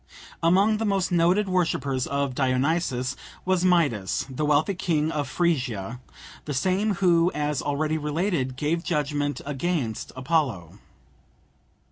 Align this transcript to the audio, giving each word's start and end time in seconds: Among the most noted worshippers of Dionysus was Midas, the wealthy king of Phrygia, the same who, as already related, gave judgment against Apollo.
Among 0.41 0.77
the 0.77 0.83
most 0.85 1.11
noted 1.11 1.47
worshippers 1.47 2.07
of 2.07 2.33
Dionysus 2.33 3.15
was 3.45 3.63
Midas, 3.63 4.25
the 4.31 4.47
wealthy 4.47 4.73
king 4.73 5.11
of 5.11 5.29
Phrygia, 5.29 5.99
the 6.45 6.55
same 6.55 6.95
who, 6.95 7.31
as 7.35 7.61
already 7.61 7.99
related, 7.99 8.55
gave 8.55 8.83
judgment 8.83 9.41
against 9.45 10.11
Apollo. 10.15 10.79